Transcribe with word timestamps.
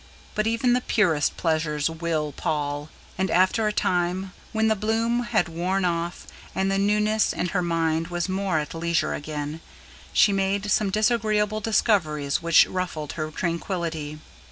But 0.33 0.47
even 0.47 0.73
the 0.73 0.81
purest 0.81 1.37
pleasures 1.37 1.87
WILL 1.87 2.31
pall; 2.31 2.89
and 3.19 3.29
after 3.29 3.67
a 3.67 3.71
time, 3.71 4.33
when 4.51 4.67
the 4.67 4.75
bloom 4.75 5.25
had 5.25 5.47
worn 5.47 5.85
off 5.85 6.25
and 6.55 6.71
the 6.71 6.79
newness 6.79 7.31
and 7.33 7.51
her 7.51 7.61
mind 7.61 8.07
was 8.07 8.27
more 8.27 8.57
at 8.57 8.73
leisure 8.73 9.13
again, 9.13 9.61
she 10.11 10.33
made 10.33 10.71
some 10.71 10.89
disagreeable 10.89 11.59
discoveries 11.59 12.41
which 12.41 12.65
ruffled 12.65 13.11
her 13.13 13.29
tranquillity. 13.29 14.17